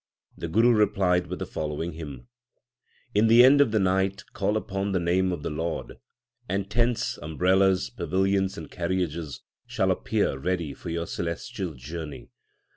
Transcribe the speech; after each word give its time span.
The 0.35 0.47
Guru 0.47 0.71
replied 0.73 1.27
with 1.27 1.37
the 1.37 1.45
following 1.45 1.91
hymn: 1.91 2.27
In 3.13 3.27
the 3.27 3.43
end 3.43 3.61
of 3.61 3.69
the 3.71 3.77
night 3.77 4.23
call 4.33 4.57
upon 4.57 4.93
the 4.93 4.99
name 4.99 5.31
of 5.31 5.43
the 5.43 5.51
Lord, 5.51 5.99
And 6.49 6.71
tents, 6.71 7.19
umbrellas, 7.21 7.91
pavilions, 7.91 8.57
and 8.57 8.71
carriages 8.71 9.41
shall 9.67 9.91
appear 9.91 10.39
ready 10.39 10.73
for 10.73 10.89
your 10.89 11.05
celestial 11.05 11.75
journey. 11.75 12.31